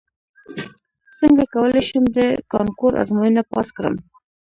څنګه 1.17 1.43
کولی 1.53 1.81
شم 1.87 2.03
د 2.17 2.19
کانکور 2.51 2.91
ازموینه 3.01 3.41
پاس 3.51 3.67
کړم 3.77 3.95